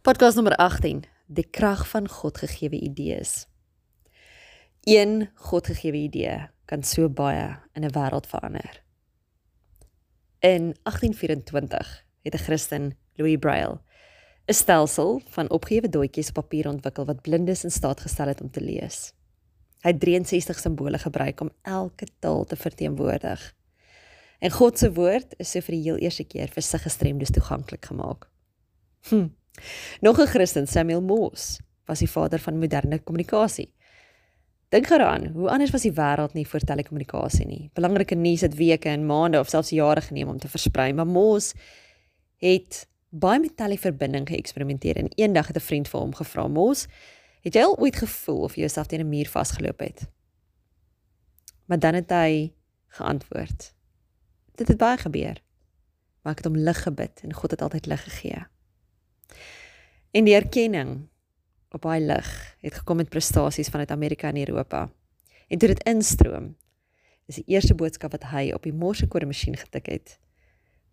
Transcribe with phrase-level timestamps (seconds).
[0.00, 3.46] Podcast nommer 18: Die krag van God gegeewe idees.
[4.88, 8.82] Een God gegeewe idee kan so baie in 'n wêreld verander.
[10.38, 13.80] In 1824 het 'n Christen, Louis Braille,
[14.46, 18.50] 'n stelsel van opgehewe doetjies op papier ontwikkel wat blindes in staat gestel het om
[18.50, 19.12] te lees.
[19.80, 23.54] Hy het 63 simbole gebruik om elke taal te verteenwoordig.
[24.38, 27.84] En God se woord is so vir die heel eerste keer vir sig gestremdes toeganklik
[27.84, 28.28] gemaak.
[29.08, 29.28] Hm.
[30.00, 33.72] Nog 'n Christen, Samuel Morse, was die vader van moderne kommunikasie.
[34.70, 37.70] Dink geraan, hoe anders was die wêreld nie voor telekommunikasie nie.
[37.74, 41.56] Belangrike nuus het weke en maande of selfs jare geneem om te versprei, maar Morse
[42.38, 46.88] het baie met televerbinding geëksperimenteer en eendag het 'n vriend vir hom gevra: "Morse,
[47.42, 50.06] het jy al ooit gevoel of jy jouself teen 'n muur vasgeloop het?"
[51.66, 52.52] Maar dan het hy
[52.86, 53.74] geantwoord:
[54.54, 55.42] "Dit het baie gebeur,
[56.22, 58.46] maar ek het om lig gebid en God het altyd lig gegee."
[60.10, 61.08] En die erkenning
[61.70, 62.30] op daai lig
[62.60, 64.90] het gekom met prestasies vanuit Amerika en Europa.
[65.48, 66.56] En toe dit instroom,
[67.30, 70.16] is die eerste boodskap wat hy op die morsekode masjien getik het,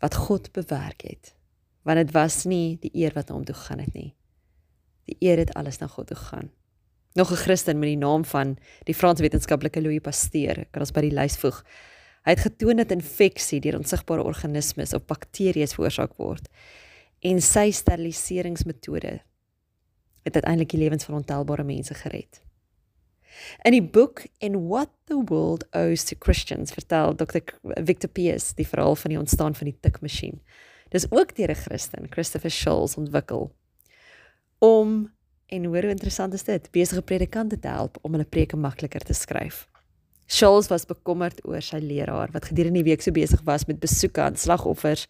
[0.03, 1.33] wat God bewerk het.
[1.81, 4.11] Want dit was nie die eer wat na hom toe gegaan het nie.
[5.09, 6.51] Die eer het alles na God toe gegaan.
[7.17, 11.01] Nog 'n Christen met die naam van die Franse wetenskaplike Louis Pasteur, kan ons by
[11.01, 11.63] die lys voeg.
[12.23, 16.49] Hy het getoon dat infeksie deur onsigbare organismes of bakterieë veroorsaak word
[17.19, 19.19] en sy steriliseringsmetode
[20.27, 22.41] het uiteindelik die lewens van ontelbare mense gered.
[23.63, 27.39] In die boek In What the World Owes to Christians vertel Dr.
[27.85, 30.41] Victor Pierce die verhaal van die ontstaan van die tikmasjien.
[30.89, 33.51] Dis ook deur 'n Christen, Christopher Scholes ontwikkel
[34.59, 35.11] om
[35.45, 39.13] en hoor hoe interessant is dit, besige predikante te help om hulle preke makliker te
[39.13, 39.67] skryf.
[40.27, 44.21] Charles was bekommerd oor sy leraar wat gedurende die week so besig was met besoeke
[44.21, 45.07] aan slagoffers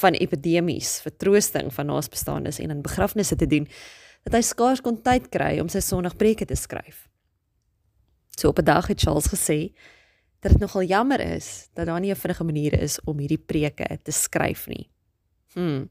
[0.00, 3.68] van epidemies, vertroosting van naasbestaandes en in begrafnisse te doen
[4.28, 7.06] dat hy skaars kon tyd kry om sy Sondagpreke te skryf.
[8.36, 9.72] So op 'n dag het Charles gesê
[10.40, 13.98] dat dit nogal jammer is dat daar nie 'n vinnige manier is om hierdie preke
[14.02, 14.90] te skryf nie.
[15.54, 15.86] Hm.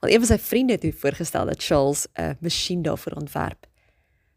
[0.00, 3.69] Want een van sy vriende het voorgestel dat Charles 'n masjien daarvoor ontwerp.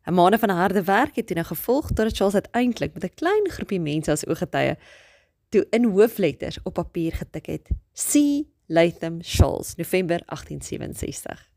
[0.05, 3.49] 'n maande van harde werk het toe nou gevolg totdat Charles uiteindelik met 'n klein
[3.49, 4.77] groepie mense as ooggetuie
[5.49, 8.43] toe in hoofletters op papier getik het: C.
[8.67, 11.51] Latham Charles, November 1867.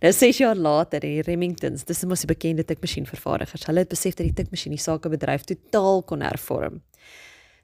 [0.00, 3.66] Nou 6 jaar later in Remingtons, dis mos die bekende tikmasjienvervaardigers.
[3.66, 6.82] Hulle het besef dat die tikmasjien die sakebedryf totaal kon hervorm.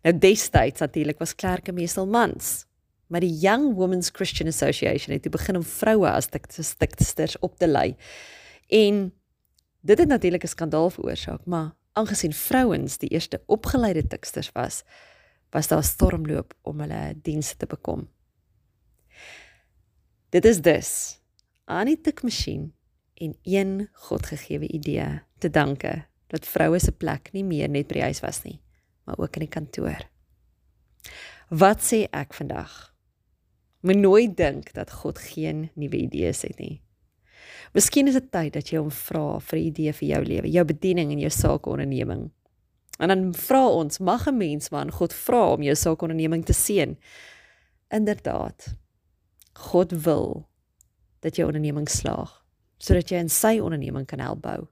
[0.02, 2.64] Nou destyds natuurlik was klerke meestal mans,
[3.06, 6.30] maar die Young Women's Christian Association het toe begin om vroue as
[6.78, 7.96] tiksters op te lei.
[8.68, 9.10] En
[9.80, 14.82] Dit het natuurlik 'n skandaal veroorsaak, maar aangesien vrouens die eerste opgeleide tiksters was,
[15.50, 18.08] was daar stormloop om hulle dienste te bekom.
[20.28, 21.20] Dit is dus
[21.64, 22.74] aan die tikmasjien
[23.14, 28.02] en een Godgegewe idee te danke dat vroue se plek nie meer net by die
[28.02, 28.60] huis was nie,
[29.04, 30.06] maar ook in die kantoor.
[31.48, 32.94] Wat sê ek vandag?
[33.80, 36.78] Moet nooit dink dat God geen nuwe idees het nie.
[37.74, 40.64] Miskien is dit tyd dat jy hom vra vir 'n idee vir jou lewe, jou
[40.64, 42.30] bediening en jou sakeonderneming.
[42.98, 46.96] En dan vra ons, mag 'n mens man God vra om jou sakeonderneming te seën?
[47.90, 48.76] Inderdaad.
[49.52, 50.48] God wil
[51.20, 52.40] dat jou onderneming slaag
[52.78, 54.68] sodat jy in sy onderneming kan help bou.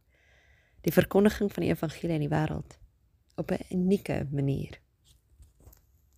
[0.81, 2.79] Die verkondiging van die evangelie in die wêreld
[3.37, 4.81] op 'n unieke manier.